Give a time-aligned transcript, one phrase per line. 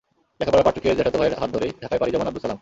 [0.39, 2.59] লেখাপড়ার পাট চুকিয়ে জ্যাঠাতো ভাইয়ের হাত ধরেই ঢাকায় পাড়ি জমান আবদুস সালাম।